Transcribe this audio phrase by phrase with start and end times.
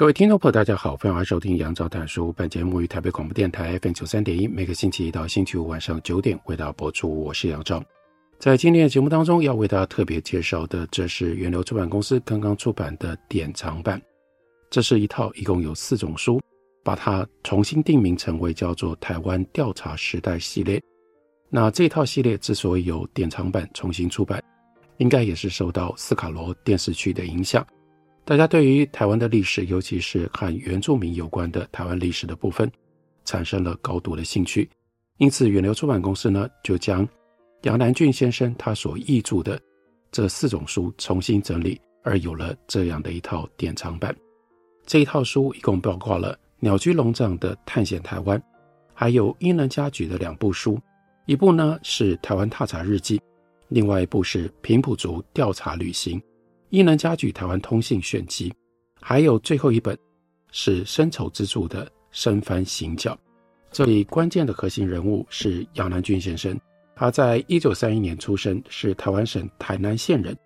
[0.00, 2.32] 各位听众朋友，大家好，欢迎收听杨照谈书。
[2.32, 7.22] 本节目于台北广播电台 FM 九三点一，每个星期一到星期五晚上九点为大家播出。
[7.22, 7.84] 我是杨照。
[8.38, 14.00] 在今天的节目当中，要为大家特别介绍的，这是源流出版公司刚刚出版的典藏版。
[14.70, 16.40] 这是一套一共有四种书，
[16.82, 20.80] 把它重新定名成为叫做《台湾调查时代》系列。
[21.50, 24.42] 那这套系列之所以有典藏版重新出版，
[24.96, 27.62] 应该也是受到斯卡罗电视剧的影响。
[28.24, 32.70] 大家对于台湾的历史，尤其是和原住民有关的台湾历史的部分，
[33.24, 34.68] 产生了高度的兴趣。
[35.18, 37.06] 因此，远流出版公司呢，就将
[37.62, 39.60] 杨南郡先生他所译著的
[40.12, 44.14] 这四种书重新整理，而有了这样的一套典藏版。
[44.86, 48.38] 这一套书一共包括了鸟居龙藏的《探险台湾》，
[48.94, 50.78] 还有伊能嘉矩的两部书，
[51.26, 53.18] 一部呢是《台湾踏查日记》，
[53.68, 56.20] 另外一部是《平埔族调查旅行》。
[56.70, 58.52] 伊能嘉矩台湾通信选集，
[59.00, 59.98] 还有最后一本
[60.52, 63.12] 是森丑之助的《生番行脚》。
[63.72, 66.56] 这里关键的核心人物是杨南郡先生，
[66.94, 70.36] 他在一九三一年出生，是台湾省台南县人。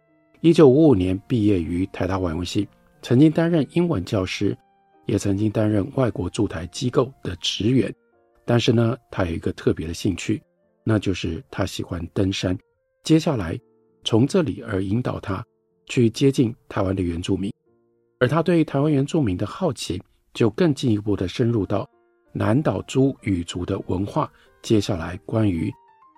[0.41, 2.67] 一九五五年毕业于台大外文系，
[3.03, 4.57] 曾经担任英文教师，
[5.05, 7.95] 也曾经担任外国驻台机构的职员。
[8.47, 10.43] 但是呢，他有一个特别的兴趣，
[10.85, 12.57] 那就是他喜欢登山。
[13.03, 13.61] 接下来
[14.05, 15.45] 从这里而引导他。
[15.87, 17.53] 去接近台湾的原住民，
[18.19, 20.03] 而他对台湾原住民的好奇，
[20.33, 21.89] 就更进一步的深入到
[22.33, 24.31] 南岛诸语族的文化。
[24.63, 25.73] 接下来，关于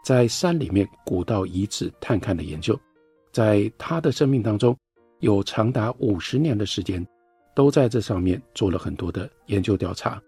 [0.04, 2.78] 在山里面古道遗址探勘的研究，
[3.32, 4.76] 在他的生命当中，
[5.18, 7.04] 有长达五十年的时间，
[7.54, 10.22] 都在这上面做了很多的研究调查。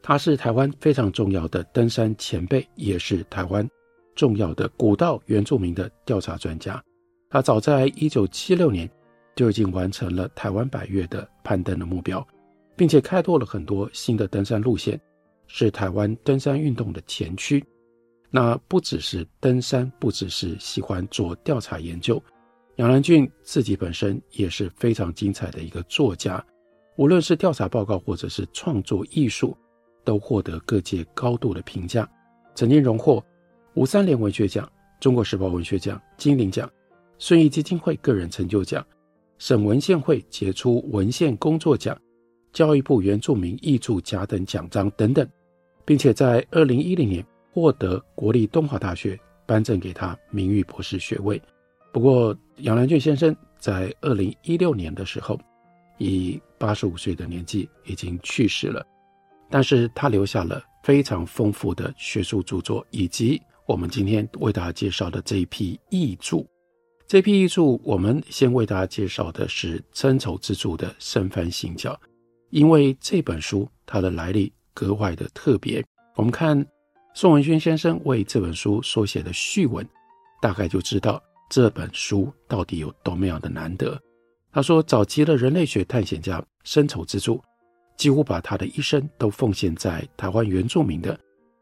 [0.00, 3.68] 他是台湾非常重要的登山前辈，也是台湾
[4.14, 6.80] 重要的古道原住民的调查专家。
[7.34, 8.88] 他早在一九七六年
[9.34, 12.24] 就已经完成了台湾百岳的攀登的目标，
[12.76, 15.00] 并且开拓了很多新的登山路线，
[15.48, 17.60] 是台湾登山运动的前驱。
[18.30, 22.22] 那不只是登山，不只是喜欢做调查研究，
[22.76, 26.40] 杨南郡自己本身也是非常精彩的一个作家，
[26.96, 29.56] 无论是调查报告或者是创作艺术，
[30.04, 32.08] 都获得各界高度的评价，
[32.54, 33.20] 曾经荣获
[33.74, 36.70] 吴三连文学奖、中国时报文学奖、金陵奖。
[37.18, 38.84] 顺益基金会个人成就奖、
[39.38, 41.98] 省文献会杰出文献工作奖、
[42.52, 45.26] 教育部原住民译著甲等奖章等等，
[45.84, 51.40] 并且在二零一零年获得国立东华大学颁赠给他名誉博士学位。
[51.92, 55.38] 不过，杨兰俊先生在二零一六年的时候，
[55.98, 58.84] 以八十五岁的年纪已经去世了，
[59.48, 66.44] 但是他留下了非常丰富的学术著作，以及我们今天为大家介绍的这一批译著。
[67.06, 71.92] 这批译著，我们先为大家介绍的是森丑之助的《生番行脚》，
[72.48, 75.84] 因为这本书它的来历格外的特别。
[76.16, 76.64] 我们看
[77.14, 79.86] 宋文轩先生为这本书所写的序文，
[80.40, 84.00] 大概就知道这本书到底有多么样的难得。
[84.50, 87.40] 他说，早期的人类学探险家森丑之助，
[87.98, 91.18] 几乎把他的一生都奉献在台湾原住民的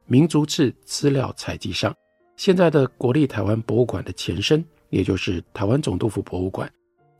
[0.07, 1.93] 民族志资料采集上。
[2.37, 4.65] 现在的国立台湾博物馆的前身。
[4.93, 6.71] 也就是台湾总督府博物馆，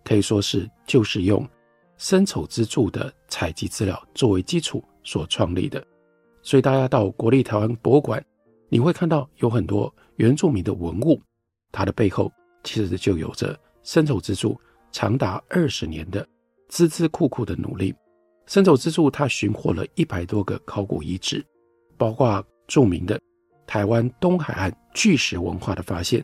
[0.05, 1.49] 可以说是就是用
[1.97, 5.83] 森丑之助的采集资料作为基础所创立的。
[6.43, 8.23] 所以大家到国立台湾博物馆，
[8.69, 11.19] 你会看到有很多原住民的文物，
[11.73, 12.31] 它的背后
[12.63, 14.61] 其实就有着森丑之助
[14.93, 16.29] 长达二十年的
[16.71, 17.95] 孜孜酷酷的努力。
[18.45, 21.43] 生丑之助他寻获了一百多个考古遗址，
[21.97, 23.19] 包括著名的
[23.67, 26.23] 台湾东海岸巨石文化的发现。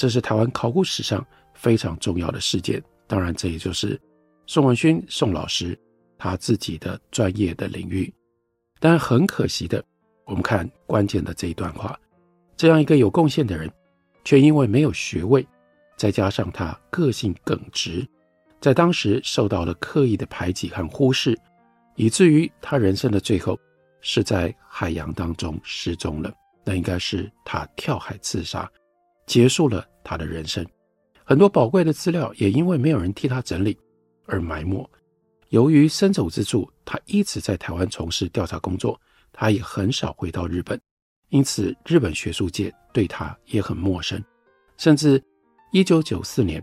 [0.00, 4.00] 这是台湾考古史上非常重要的事件，当然，这也就是
[4.46, 5.78] 宋文勋宋老师
[6.16, 8.10] 他自己的专业的领域。
[8.78, 9.84] 但很可惜的，
[10.24, 12.00] 我们看关键的这一段话：
[12.56, 13.70] 这样一个有贡献的人，
[14.24, 15.46] 却因为没有学位，
[15.98, 18.08] 再加上他个性耿直，
[18.58, 21.38] 在当时受到了刻意的排挤和忽视，
[21.96, 23.54] 以至于他人生的最后
[24.00, 26.32] 是在海洋当中失踪了。
[26.64, 28.66] 那应该是他跳海自杀。
[29.30, 30.66] 结束了他的人生，
[31.22, 33.78] 很多宝贵的资料也因为没有人替他整理
[34.26, 34.90] 而埋没。
[35.50, 39.00] 由于森丑之处，他一直在台湾从事调查工作，
[39.32, 40.80] 他也很少回到日本，
[41.28, 44.20] 因此日本学术界对他也很陌生。
[44.78, 45.22] 甚至
[45.70, 46.60] 一九九四年，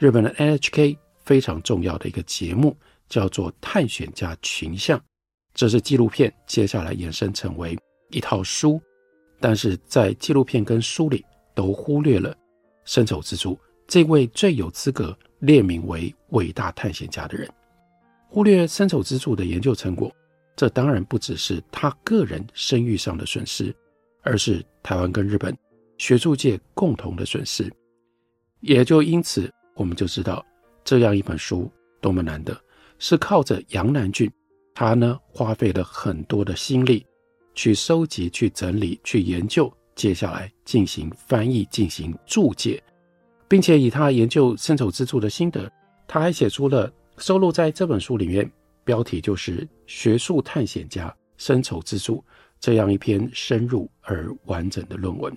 [0.00, 2.76] 日本的 NHK 非常重要的一个节目
[3.08, 4.98] 叫做《探险家群像》，
[5.54, 7.78] 这是纪录片，接下来衍生成为
[8.08, 8.82] 一套书，
[9.38, 11.24] 但是在纪录片跟书里
[11.60, 12.34] 都忽略了
[12.86, 17.46] 森丑之助这位最有资格列名为伟大探险家的人。
[18.30, 20.10] 忽略森丑之助的研究成果，
[20.56, 23.74] 这当然不只是他个人声誉上的损失，
[24.22, 25.54] 而是台湾跟日本
[25.98, 27.70] 学术界共同的损失。
[28.60, 30.42] 也就因此，我们就知道
[30.82, 31.70] 这样一本书
[32.00, 32.58] 多么难得，
[32.98, 34.32] 是靠着杨南郡，
[34.74, 37.04] 他呢花费了很多的心力
[37.54, 39.70] 去收集、去整理、去研究，
[40.00, 42.82] 接下来进行翻译、进行注解，
[43.46, 45.70] 并且以他研究森丑之助的心得，
[46.08, 46.90] 他还写出了。
[47.18, 48.50] 收录在这本书里面，
[48.82, 52.16] 标题就是《学术探险家森丑之助》
[52.58, 55.36] 这样一篇深入而完整的论文。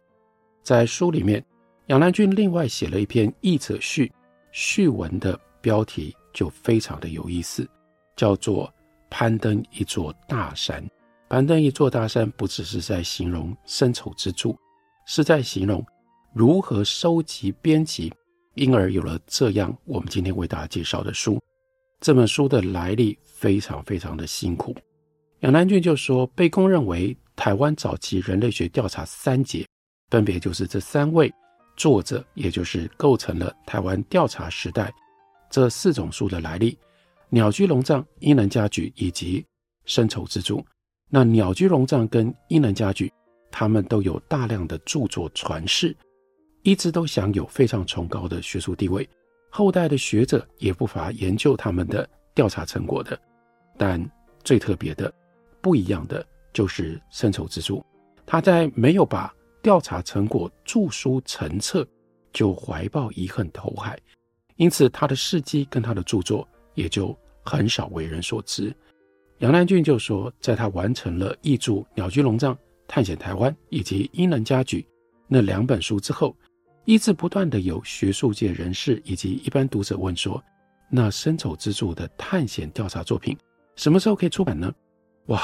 [0.62, 1.44] 在书里面，
[1.88, 4.10] 杨南郡另外写了一篇译者序，
[4.54, 7.68] 序文的标题就非常的有意思，
[8.16, 8.66] 叫做
[9.10, 10.82] 《攀登一座大山》。
[11.34, 14.56] 攀登一座大山，不只是在形容森丑之助，
[15.08, 15.84] 是在形容
[16.32, 18.14] 如何收集、编辑，
[18.54, 21.42] 因而有了这样我们今天为大家介绍的书。
[22.00, 24.76] 这本书的来历非常非常的辛苦，
[25.40, 29.66] 杨南郡就说，被公认为台湾早期人类学调查三杰，
[30.12, 31.34] 分别就是这三位
[31.76, 34.94] 作者，也就是构成了台湾调查时代
[35.50, 36.78] 这四种书的来历：
[37.30, 39.44] 鸟居龙藏、伊能嘉矩以及
[39.88, 40.64] 森丑之助。
[41.16, 43.14] 那鸟居龙藏跟伊能嘉矩，
[43.52, 45.96] 他们都有大量的著作传世，
[46.64, 49.08] 一直都享有非常崇高的学术地位。
[49.52, 53.16] 后代的学者也不乏研究他们的调查成果的，
[53.78, 54.04] 但
[54.44, 55.14] 最特别的、
[55.62, 57.86] 不一样的就是森丑之助，
[58.26, 59.32] 他在没有把
[59.62, 61.88] 调查成果著书成册，
[62.32, 64.00] 就怀抱遗恨投海，
[64.56, 67.16] 因此他的事迹跟他的著作也就
[67.46, 68.76] 很少为人所知。
[69.40, 72.58] 杨南俊就说，在他完成了译著《鸟居龙藏
[72.88, 74.82] 探险台湾》以及《伊能嘉矩》
[75.28, 76.36] 那两本书之后。
[76.86, 80.44] 一直不断的有学术界人士以及一般读者问说
[80.92, 83.38] ：“那深丑之助的探险调查作品
[83.78, 84.70] 什么时候可以出版呢？”
[85.28, 85.42] 哇，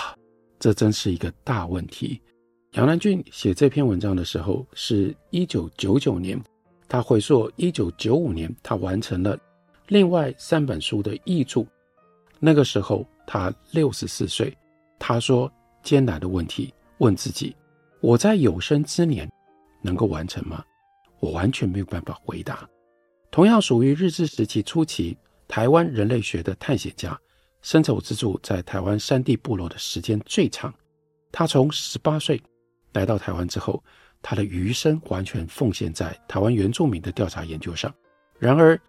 [0.59, 2.19] 这真是一个大问题。
[2.73, 6.37] 杨南俊写这篇文章的时候是一九九九年，
[6.89, 9.39] 他回溯一九九五年，他完成了
[9.87, 11.65] 另外三本书的译著，
[12.39, 14.55] 那个时候他六十四岁。
[14.97, 15.51] 他说
[15.81, 17.55] ：“艰难的问题，问自己：
[18.01, 19.29] 我在有生之年
[19.81, 20.63] 能够完成吗？”
[21.21, 22.67] 我完全没有办法回答。
[23.29, 27.17] 同样属于日治时期初期台湾人类学的探险家
[27.61, 30.73] 森丑之助，在台湾山地部落的时间最长。
[31.31, 32.41] 他从十八岁
[32.93, 33.83] 来到台湾之后，
[34.21, 37.93] 他的余生完全奉献在台湾原住民的调查研究上。
[38.37, 38.79] 然而，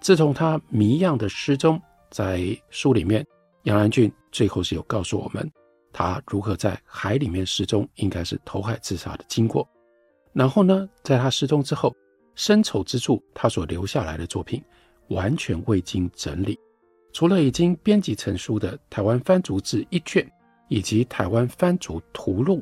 [0.00, 1.80] 自从他谜样的失踪，
[2.14, 3.26] 在书里面，
[3.64, 5.50] 杨南郡最后是有告诉我们，
[5.92, 9.68] 他如何在海里面失踪，应该是投海自杀的经过。
[10.32, 11.92] 然后呢，在他失踪之后，
[12.36, 14.62] 深丑之处他所留下来的作品
[15.08, 16.56] 完全未经整理，
[17.12, 20.24] 除了已经编辑成书的《台湾番族志》一卷，
[20.68, 22.60] 以及《台湾番族图录》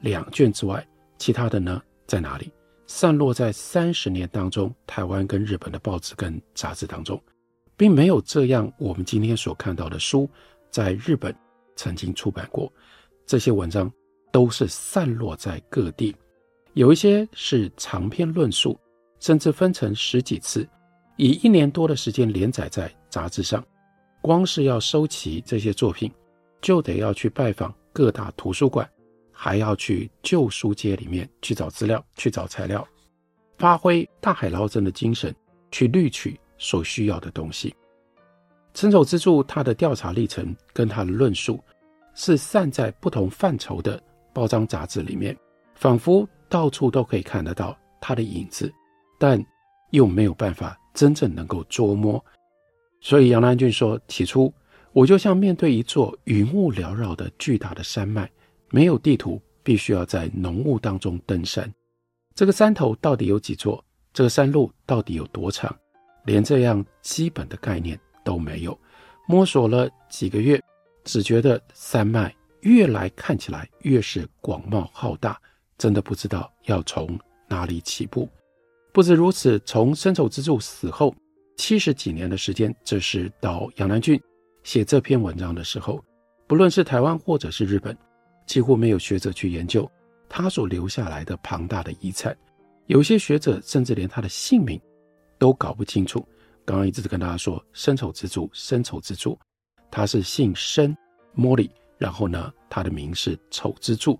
[0.00, 0.82] 两卷之外，
[1.18, 2.50] 其他的呢在哪里？
[2.86, 7.22] 散落在三十年当中，台湾跟日本的报纸跟杂志当中，
[7.76, 10.28] 并没有这样我们今天所看到的书
[10.70, 11.34] 在日本
[11.76, 12.72] 曾经出版过。
[13.26, 13.90] 这些文章
[14.30, 16.14] 都是散落在各地。
[16.74, 18.78] 有一些是长篇论述，
[19.20, 20.68] 甚至分成十几次，
[21.16, 23.64] 以一年多的时间连载在杂志上。
[24.20, 26.10] 光是要收齐这些作品，
[26.60, 28.88] 就得要去拜访各大图书馆，
[29.30, 32.86] 还要去旧书街里面去找资料、去找材料，
[33.58, 35.34] 发挥大海捞针的精神，
[35.70, 37.74] 去滤取所需要的东西。
[38.72, 41.62] 森丑之助他的调查历程跟他的论述，
[42.14, 44.02] 是散在不同范畴的
[44.32, 45.36] 报章杂志里面，
[45.74, 46.26] 仿佛。
[46.46, 48.72] 到处都可以看得到他的影子，
[49.18, 49.44] 但
[49.90, 52.22] 又没有办法真正能够捉摸。
[53.00, 54.52] 所以杨南郡说：“起初
[54.92, 58.30] 我就像面对一座云雾缭绕的巨大的山脉，
[58.70, 61.68] 没有地图，必须要在浓雾当中登山。
[62.36, 63.84] 这个山头到底有几座？
[64.12, 65.74] 这个山路到底有多长？
[66.24, 68.78] 连这样基本的概念都没有。
[69.26, 70.60] 摸索了几个月，
[71.04, 75.40] 只觉得山脉越来看起来越是广袤浩大。”
[75.76, 78.28] 真的不知道要从哪里起步，
[78.92, 81.12] 不止如此，从深丑之助死后
[81.56, 84.18] 七十几年的时间，这是到杨南俊
[84.62, 86.02] 写这篇文章的时候，
[86.46, 87.94] 不论是台湾或者是日本，
[88.46, 89.90] 几乎没有学者去研究
[90.28, 92.34] 他所留下来的庞大的遗产。
[92.86, 94.80] 有些学者甚至连他的姓名
[95.44, 96.26] 都搞不清楚。
[96.64, 99.38] 刚刚一直跟大家说，生丑之助，生丑之助，
[99.90, 100.96] 他是姓深，
[101.34, 104.18] 莫里，然后呢，他的名是丑之助。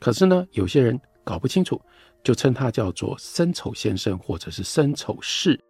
[0.00, 1.78] 可是呢，有些人搞不清楚，
[2.24, 5.60] 就称他叫做生丑先生，或者是生丑氏。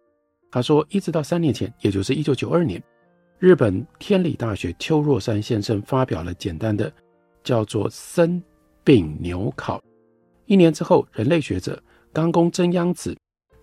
[0.49, 2.81] 他说，一直到三年前，也就是一九九二年，
[3.39, 6.89] 日本天理大学邱若山先生发表了简单的
[7.43, 8.41] 叫做《生
[8.85, 9.79] 病牛考》。
[10.45, 11.83] 一年之后，人类学者
[12.13, 13.13] 冈宫真央子，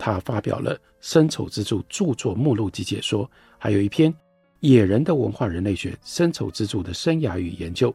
[0.00, 3.26] 他发表了《深丑之助著作目录及解说》，
[3.58, 4.10] 还有一篇
[4.60, 7.92] 《野人的文化人类学：深丑之助的生涯与研究》，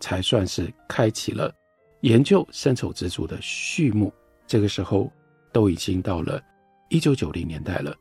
[0.00, 1.54] 才算是开启了。
[2.00, 4.12] 研究深丑之助的序幕，
[4.48, 5.08] 这个时候
[5.52, 6.42] 都已经到了
[6.88, 7.96] 一九九零年代了。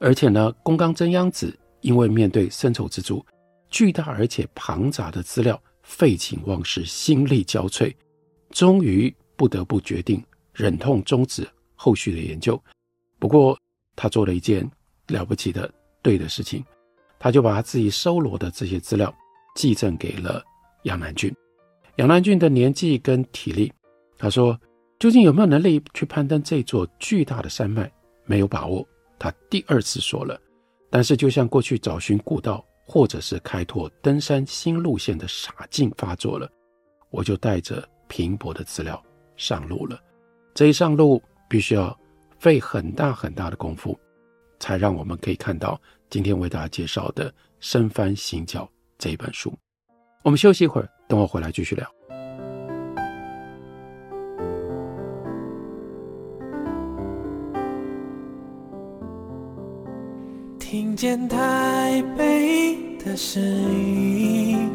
[0.00, 3.22] 而且呢，宫冈真央子因为面对深丑之助
[3.68, 7.94] 巨大而且庞杂的资料，废寝忘食，心力交瘁，
[8.48, 12.58] 终于不得不决定忍痛终止后续的研究。
[13.18, 13.58] 不过，
[13.96, 14.68] 他做了一件
[15.08, 15.70] 了不起的
[16.02, 16.64] 对的事情，
[17.18, 19.12] 他就把他自己收罗的这些资料
[19.54, 20.42] 寄赠给了
[20.84, 21.34] 杨南俊。
[21.96, 23.72] 杨南俊的年纪跟体力，
[24.16, 24.58] 他说，
[25.00, 27.90] 究竟有没有能力去攀登这座巨大的山脉，
[28.24, 28.86] 没有把握。
[29.18, 30.40] 他第二次说了，
[30.90, 36.48] 但是就像过去找寻古道或者是开拓登山新路线的傻劲发作了，
[37.10, 39.02] 我就带着拼搏的资料
[39.36, 40.00] 上路了。
[40.54, 41.98] 这一上路必须要
[42.38, 43.98] 费很大很大的功夫，
[44.58, 45.80] 才让我们可以看到
[46.10, 47.30] 今天为大家介绍的
[47.60, 48.64] 《深翻行脚》
[48.98, 49.52] 这一本书。
[50.22, 50.88] 我们休息一会儿。
[51.08, 51.90] 等我回来继续聊。
[60.58, 64.70] 听见台北的声音，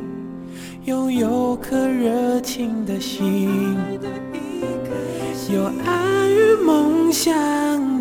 [0.85, 3.77] 拥有颗热情的心，
[5.53, 6.22] 有爱
[6.65, 7.31] 梦想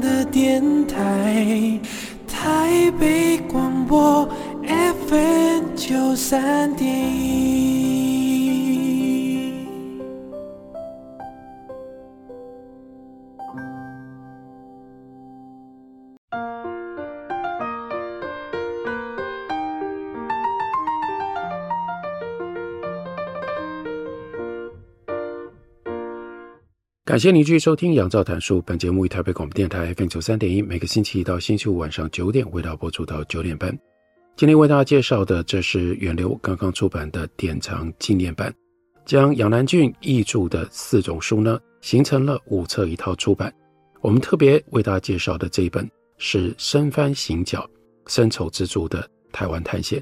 [0.01, 1.81] 的电台，
[2.29, 4.29] 台北广播
[4.67, 6.89] FM 九三点
[27.12, 28.57] 感谢您继续收听《杨照谈书》。
[28.62, 33.78] 本节目于台北广播电台 FM 九三点一，每个星期一到星期五晚上九点，为大家播出到九点半。
[34.35, 38.50] 今天为大家介绍的，这是远流刚刚出版的典藏纪念版，
[39.04, 43.52] 将杨南郡译著的四种书呢，形成了五册一套出版。
[44.00, 47.69] 我们特别为大家介绍的这一本是《深翻行脚：
[48.07, 50.00] 深仇之助的台湾探险》。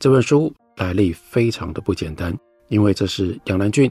[0.00, 2.36] 这本书来历非常的不简单，
[2.66, 3.88] 因为这是杨南郡。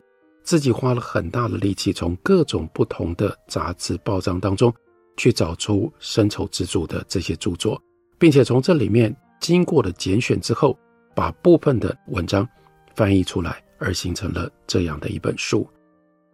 [0.48, 4.74] 自己花了很大的力气，从各种不同的杂志报章当中
[5.18, 7.78] 去找出深丑之主的这些著作，
[8.18, 10.80] 并且从这里面经过了拣选之后，
[11.14, 12.48] 把部分的文章
[12.96, 15.68] 翻译出来，而形成了这样的一本书。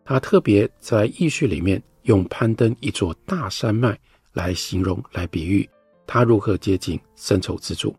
[0.05, 3.98] 他特别在译序里面用攀登一座大山脉
[4.34, 5.67] 来形容、来比喻
[6.05, 7.96] 他如何接近深仇之主。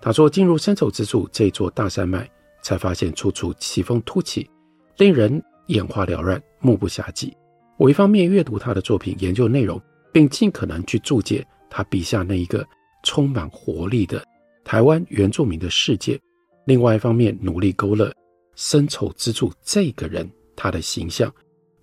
[0.00, 2.26] 他说，进入深仇之主这座大山脉，
[2.62, 4.48] 才发现处处奇峰突起，
[4.96, 5.42] 令人。
[5.70, 7.32] 眼花缭乱，目不暇接。
[7.76, 9.80] 我一方面阅读他的作品，研究内容，
[10.12, 12.66] 并尽可能去注解他笔下那一个
[13.04, 14.20] 充满活力的
[14.64, 16.18] 台湾原住民的世界；
[16.66, 18.12] 另外一方面，努力勾勒
[18.56, 21.32] 深仇之助这个人他的形象，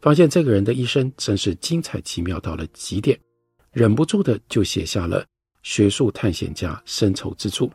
[0.01, 3.17] 发现这个人的一生真是精彩奇妙到了极点，
[3.71, 5.23] 忍不住的就写下了
[5.63, 7.67] 《学术探险家深仇之助》。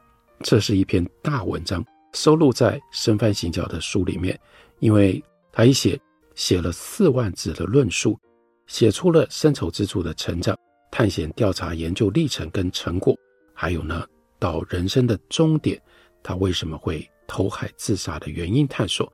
[0.42, 4.38] 这是一篇大文章，收录在《深番行脚》的书里面，
[4.82, 5.22] 因为。
[5.54, 6.00] 他一写
[6.34, 8.18] 写了四万字的论述，
[8.66, 10.58] 写出了深仇之助的成长、
[10.90, 13.14] 探险、调查、研究历程跟成果，
[13.52, 14.06] 还有呢，
[14.38, 15.78] 到人生的终点，
[16.22, 19.12] 他为什么会投海自杀的原因探索，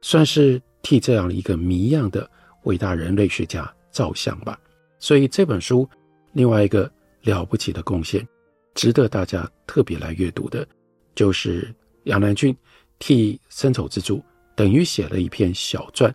[0.00, 2.26] 算是替这样一个谜样的
[2.62, 4.58] 伟大人类学家照相吧。
[4.98, 5.86] 所以这本书
[6.32, 6.90] 另外一个
[7.20, 8.26] 了不起的贡献，
[8.74, 10.66] 值得大家特别来阅读的，
[11.14, 12.56] 就是杨南郡
[12.98, 14.24] 替深仇之助。
[14.56, 16.14] 等于写了一篇小传，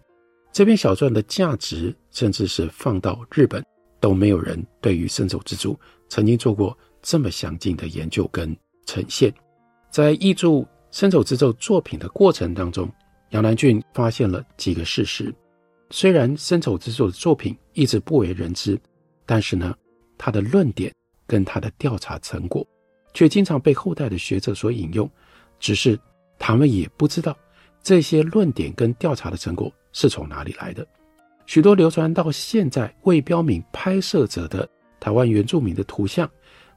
[0.51, 3.63] 这篇小传的价值，甚至是放到日本
[3.99, 5.77] 都没有人对于深丑之助
[6.07, 8.55] 曾经做过这么详尽的研究跟
[8.85, 9.33] 呈现。
[9.89, 12.89] 在译著深丑之助作品的过程当中，
[13.29, 15.33] 杨南郡发现了几个事实：
[15.89, 18.79] 虽然深丑之助的作品一直不为人知，
[19.25, 19.75] 但是呢，
[20.17, 20.93] 他的论点
[21.27, 22.65] 跟他的调查成果，
[23.13, 25.09] 却经常被后代的学者所引用，
[25.59, 25.99] 只是
[26.39, 27.37] 他们也不知道
[27.81, 30.85] 这些论点跟调查的成果是从哪里来的。
[31.45, 34.69] 许多流传到现在未标明拍摄者的
[34.99, 36.29] 台湾原住民的图像，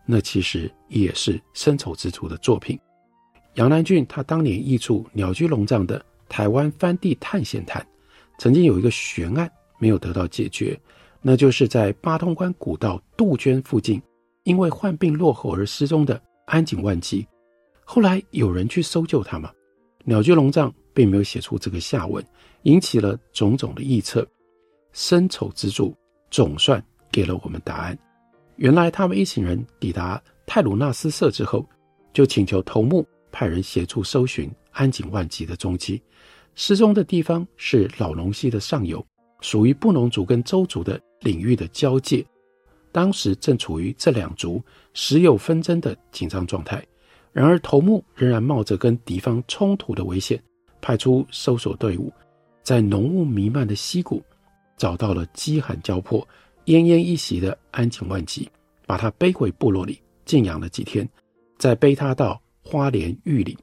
[0.07, 2.79] 那其实也是森丑之助的作品。
[3.55, 7.83] 杨南郡他当年译著鸟居龙藏的《台湾番地探险谈》，
[8.39, 10.81] 曾经有一个悬案没有得到解决，
[11.21, 14.01] 那就是在八通关古道杜鹃附近，
[14.45, 17.27] 因为患病落后而失踪的安井万吉。
[17.85, 19.51] 后来有人去搜救他吗？
[20.05, 22.25] 鸟居龙藏并没有写出这个下文，
[22.63, 24.27] 引起了种种的臆测。
[24.93, 25.97] 深仇之助
[26.31, 27.99] 总算给了我们答案。
[28.57, 31.67] 原来他们一行人抵达泰鲁纳斯社之后，
[32.13, 36.01] 就请求头目派人协助搜寻安井万吉的踪迹。
[36.55, 39.05] 失踪的地方是荖浓溪的上游，
[39.41, 42.25] 属于布农族跟邹族的领域的交界。
[42.93, 46.85] 当时正处于这两族时有纷争的紧张状态。
[47.33, 50.39] 然而头目仍然冒着跟敌方冲突的危险，
[50.83, 52.13] 派出搜索队伍，
[52.63, 54.23] 在浓雾弥漫的溪谷。
[54.79, 56.27] 找到了饥寒交迫、
[56.65, 58.51] 奄奄一息的安井万吉，
[58.85, 61.09] 把他背回部落里静养了几天，
[61.57, 63.57] 再背他到花莲玉里。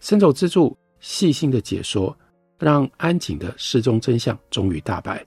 [0.00, 2.16] 森丑之助细心的解说，
[2.58, 5.22] 让安井的失踪真相终于大白，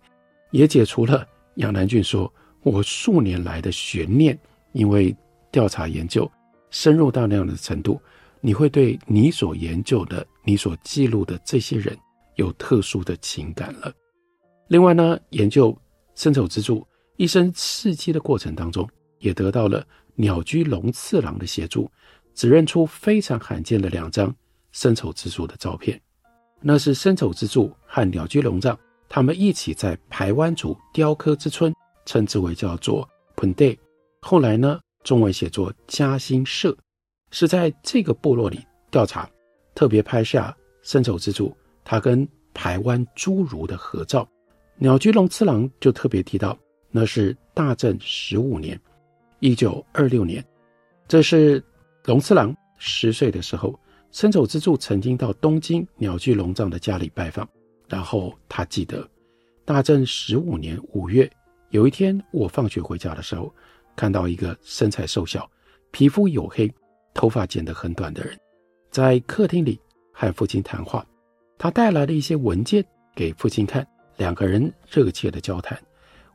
[0.50, 4.36] 也解除了杨南郡说我数年来的悬念。
[4.72, 5.16] 因为
[5.52, 6.30] 调查研究
[6.72, 8.02] 深入到那样的程度，
[8.42, 11.94] 你会对你所研究的、你所记录的这些人
[12.36, 13.94] 有特殊的情感了。
[14.70, 15.78] 另外呢，研究
[16.16, 16.88] 森丑之助
[17.18, 18.90] 一生事迹的过程当中，
[19.20, 19.86] 也得到了
[20.16, 21.92] 鸟居龙次郎的协助，
[22.34, 24.34] 指认出非常罕见的两张
[24.72, 26.02] 森丑之助的照片。
[26.62, 31.74] 那是森丑之助和鸟居龙藏他们一起在排湾族雕刻之村，
[32.06, 33.06] 称之为叫做
[33.36, 33.78] Punday，
[34.22, 36.74] 后来呢，中文写作嘉兴社，
[37.32, 39.30] 是在这个部落里调查，
[39.78, 44.28] 特别拍下森丑之助他跟台湾侏儒的合照。
[44.78, 46.58] 鸟居龙次郎就特别提到，
[46.90, 48.80] 那是大正十五年，
[49.40, 50.44] 一九二六年，
[51.08, 51.64] 这是
[52.06, 57.48] 龙次郎十岁的时候，森丑之助曾经到东京鸟居龙藏的家里拜访，
[57.88, 59.08] 然后他记得，
[59.64, 61.32] 大正十五年五月，
[61.70, 63.54] 有一天我放学回家的时候，
[63.96, 65.48] 看到一个身材瘦小、
[65.92, 66.68] 皮肤黝黑、
[67.14, 68.36] 头发剪得很短的人，
[68.98, 69.80] 在客厅里
[70.12, 71.06] 和父亲谈话，
[71.56, 72.84] 他带来了一些文件
[73.14, 73.88] 给父亲看。
[74.16, 75.80] 两个人热切的交谈，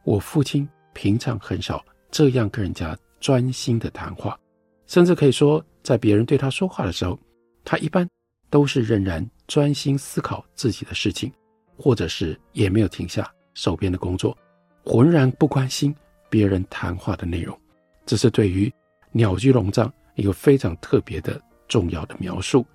[0.05, 4.39] 我父亲平常很少这样跟人家专心的谈话，
[4.87, 7.19] 甚至可以说，在别人对他说话的时候，
[7.65, 8.09] 他一般
[8.49, 11.33] 都是仍然专心思考自己的事情，
[11.77, 14.39] 或者是也没有停下手边的工作，
[14.85, 15.93] 浑然不关心
[16.31, 17.59] 别人谈话的内容。
[18.07, 18.73] 这是对于
[19.11, 22.67] 鸟居龙藏一个非常特别的重要的描述。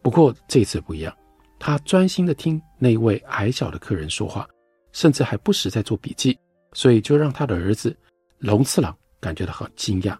[0.00, 1.14] 不过这次不一样。
[1.62, 4.48] 他专心地听那位矮小的客人说话，
[4.92, 6.38] 甚至还不时在做笔记，
[6.72, 7.94] 所以就让他的儿子
[8.38, 10.16] 龙次郎感觉到很惊讶。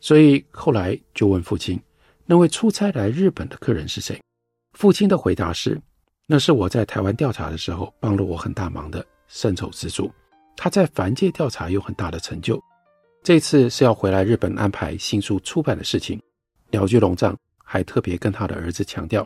[0.00, 1.80] 所以后来就问父亲
[2.26, 4.20] ：“那位出差来日本的客人是谁？”
[4.76, 5.80] 父亲的回答是
[6.26, 10.10] ：“那是我在台湾调查的时候帮了我很大忙的森丑之助，
[10.56, 12.60] 他在凡界调查有很大的成就。
[13.22, 16.20] 这次是要回来日本安排新书出版的事情。”
[16.72, 17.38] 鸟居龙藏
[17.72, 19.24] 还特别跟他的儿子强调：“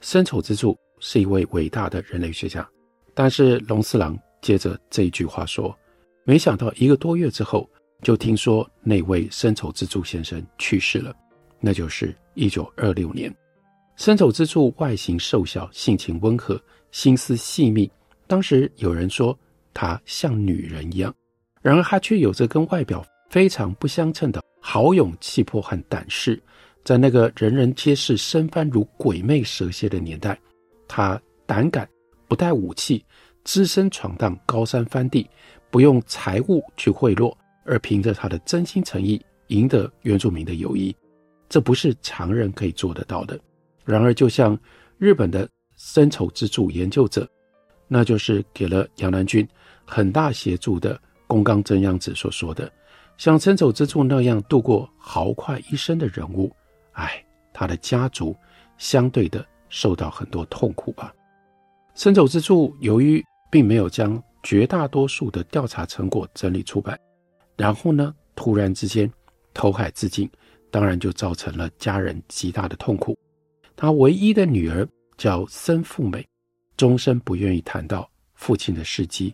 [0.00, 2.68] 森丑之助。”是一位伟大的人类学家，
[3.14, 5.74] 但是龙四郎接着这一句话说
[6.24, 7.66] ：“没想到一个多月之后，
[8.02, 11.16] 就听说那位森丑之助先生去世了，
[11.58, 13.34] 那就是一九二六年。
[13.96, 17.90] 森丑之助外形瘦小，性情温和，心思细密。
[18.26, 19.36] 当时有人说
[19.72, 21.14] 他像女人一样，
[21.62, 26.38] 然而他却有着跟外表非常不相称的豪勇气魄和胆识。
[26.84, 30.38] 在那个人人皆是身番如鬼魅蛇蝎的年代。”
[30.88, 31.88] 他胆敢
[32.26, 33.04] 不带武器，
[33.44, 35.28] 只身闯荡高山番地，
[35.70, 37.32] 不用财物去贿赂，
[37.64, 40.94] 而凭着他的真心诚意赢得原住民的友谊，
[41.48, 43.38] 这不是常人可以做得到的。
[43.84, 44.58] 然而，就像
[44.98, 47.28] 日本的森丑之助研究者，
[47.86, 49.46] 那就是给了杨南郡
[49.84, 52.70] 很大协助的宫冈真央子所说的，
[53.16, 56.50] 像森丑之助那样度过豪快一生的人物，
[56.92, 58.36] 哎，他的家族
[58.78, 59.44] 相对的。
[59.72, 61.14] 受到很多痛苦吧。
[61.94, 66.98] 森走之助由于并没有将绝大多数的调查成果整理出版，
[67.56, 69.08] 然后呢，突然之间
[69.54, 70.28] 投海自尽，
[70.72, 73.16] 当然就造成了家人极大的痛苦。
[73.76, 74.84] 他唯一的女儿
[75.16, 76.26] 叫森富美，
[76.76, 79.32] 终身不愿意谈到父亲的事迹，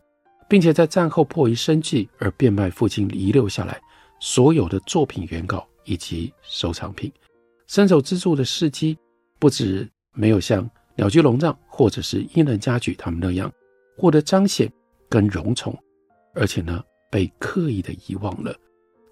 [0.50, 3.80] 并且在战后迫于生计而变卖父亲遗留下来
[4.20, 7.10] 所有的作品原稿以及收藏品。
[7.66, 8.96] 伸手资助的事迹
[9.38, 13.52] 不止没有像鸟居龙藏或者是英人家举他们那样
[13.96, 14.70] 获得彰显
[15.08, 15.76] 跟荣宠，
[16.34, 18.54] 而且呢被刻意的遗忘了。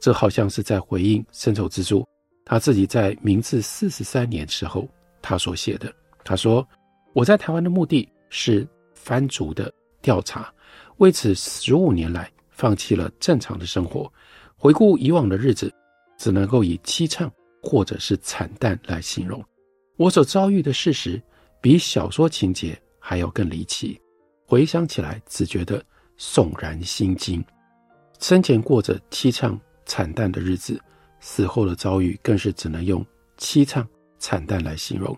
[0.01, 2.07] 这好像是在回应伸手资助
[2.45, 4.89] 他自己在明治四十三年时候
[5.23, 5.93] 他所写的。
[6.23, 6.67] 他说
[7.13, 10.53] ：“我在台湾的目的是蕃族的调查，
[10.99, 14.11] 为此十五年来放弃了正常的生活。
[14.57, 15.73] 回顾以往的日子，
[16.19, 17.31] 只能够以凄怆
[17.65, 19.43] 或者是惨淡来形容。
[19.97, 21.21] 我所遭遇的事实
[21.63, 23.99] 比小说情节还要更离奇，
[24.47, 25.83] 回想起来只觉得
[26.19, 27.43] 悚然心惊。
[28.21, 30.79] 生前过着凄怆惨淡的日子，
[31.21, 33.05] 死后的遭遇更是只能用
[33.39, 33.85] 凄怆
[34.19, 35.17] 惨淡来形容。”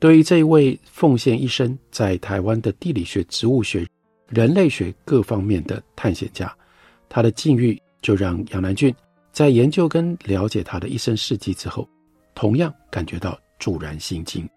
[0.00, 3.86] 对于这一位奉献一生在台湾的地理学、植物学、
[4.28, 6.54] 人类学各方面的探险家，
[7.08, 8.94] 他的境遇就让杨南郡
[9.34, 11.88] 在研究跟了解他的一生事迹之后，
[12.36, 14.48] 同样感觉到肃然心惊。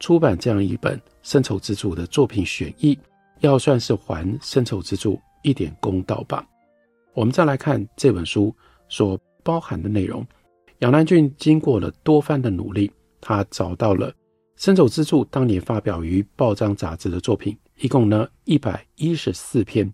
[0.00, 2.98] 出版这样一本伸手资助的作品选译，
[3.38, 6.44] 要算是还伸手资助一点公道吧。
[7.14, 8.52] 我们再来看这本书
[8.88, 10.26] 所包含的内容，
[10.80, 14.12] 杨南郡经过了多番的努力，他找到了。
[14.56, 19.88] 伸手资助当年发表于报章杂志的作品，一共呢一百一十四篇，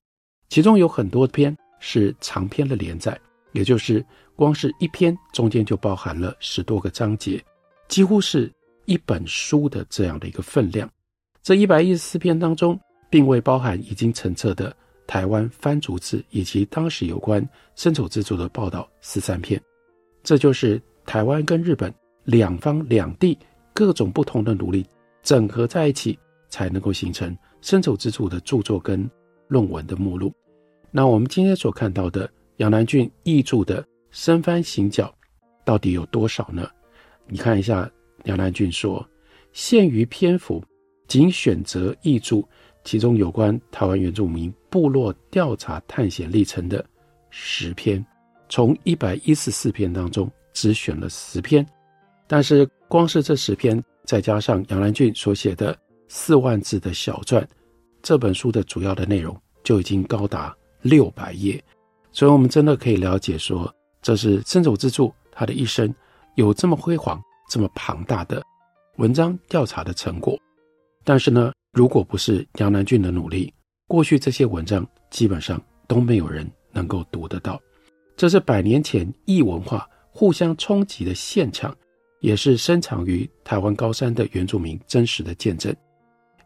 [0.49, 3.21] 其中有很多篇是长篇的连载，
[3.53, 4.05] 也就是
[4.37, 7.43] 光是一篇中间就包含了十多个章节，
[7.89, 8.53] 几乎是
[8.87, 10.91] 一本书的这样的一个分量。
[11.43, 12.79] 这一百一十四篇当中，
[13.11, 14.75] 并未包含已经成册的
[15.07, 19.61] 台湾蕃族志以及当时有关伸手资助的报道十三篇，
[20.23, 21.93] 这就是台湾跟日本
[22.25, 23.39] 两方两地。
[23.75, 24.87] 各种不同的努力
[25.23, 26.19] 整合在一起，
[26.51, 29.11] 才能够形成伸手资助的著作跟
[29.49, 30.31] 论文的目录。
[30.91, 35.07] 那我们今天所看到的杨南郡译著的《生蕃行脚》，
[35.65, 36.71] 到底有多少呢？
[37.27, 37.91] 你看一下，
[38.25, 39.05] 杨南郡说，
[39.53, 40.63] 限于篇幅，
[41.09, 42.41] 仅选择译著
[42.85, 46.85] 其中有关台湾原住民部落调查探险历程的
[47.31, 48.07] 十篇，
[48.49, 51.67] 从一百一十四篇当中只选了十篇，
[52.29, 52.69] 但是。
[52.93, 55.75] 光是这十篇，再加上杨南郡所写的
[56.09, 57.49] 四万字的小传，
[58.03, 61.59] 这本书的主要的内容就已经高达六百页。
[62.11, 65.95] 所以，我们真的可以了解说，这是伸手之助他的一生
[66.35, 68.43] 有这么辉煌、这么庞大的
[68.97, 70.39] 文章调查的成果。
[71.05, 73.53] 但是呢，如果不是杨南郡的努力，
[73.87, 77.59] 过去这些文章基本上都没有人能够读得到。
[78.17, 81.75] 这是百年前异文化互相冲击的现场。
[82.23, 85.75] 也是深藏于台湾高山的原住民真实的见证。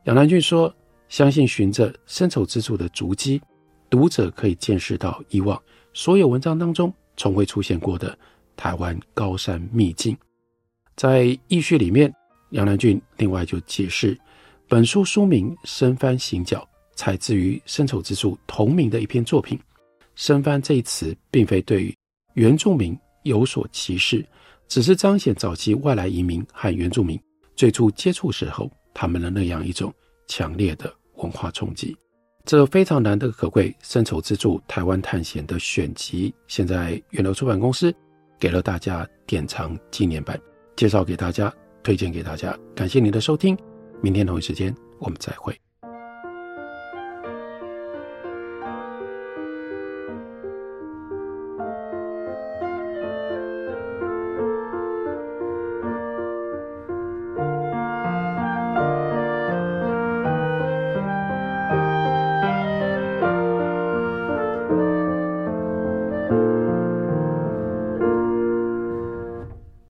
[0.05, 0.75] 杨南郡说
[1.11, 3.43] ：“相信循着伸手资助的足迹，
[3.91, 8.17] 读者可以见识到以往所有文章当中从未出现过的
[8.57, 10.17] 台湾高山秘境。”
[10.97, 12.13] 在译序里面，
[12.51, 14.19] 杨南郡另外就解释，
[14.69, 16.61] 本书书名《深翻行脚》
[16.97, 19.59] 采自于伸手资助同名的一篇作品。
[20.15, 21.95] 深翻这一词并非对于
[22.35, 24.25] 原住民有所歧视。
[24.69, 27.17] 只是彰显早期外来移民和原住民
[27.55, 29.95] 最初接触时候，他们的那样一种
[30.27, 31.97] 强烈的文化冲击。
[32.47, 37.93] 这非常难得可贵，伸手资助台湾探险的选集，现在远流出版公司
[38.39, 40.41] 给了大家典藏纪念版，
[40.77, 42.57] 介绍给大家，推荐给大家。
[42.73, 43.59] 感谢您的收听，
[44.01, 45.66] 明天同一时间我们再会。